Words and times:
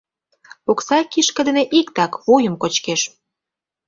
Окса 0.71 0.97
кишке 1.11 1.41
дене 1.47 1.63
иктак: 1.79 2.11
вуйым 2.23 2.55
кочкеш. 2.61 3.01